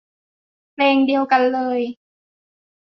[0.73, 1.79] เพลงเดียวกันเลย